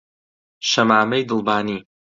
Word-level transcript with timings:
شەمامەی 0.69 1.27
دڵبانی 1.29 1.77